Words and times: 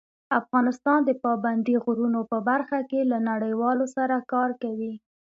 افغانستان 0.39 0.99
د 1.05 1.11
پابندي 1.23 1.75
غرونو 1.83 2.21
په 2.31 2.37
برخه 2.49 2.79
کې 2.89 3.01
له 3.11 3.17
نړیوالو 3.29 3.85
سره 3.95 4.15
کار 4.31 4.49
کوي. 4.61 4.93